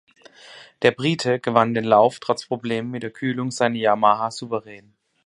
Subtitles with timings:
[0.81, 4.95] Der Brite gewann den Lauf trotz Problemen mit der Kühlung seiner Yamaha souverän.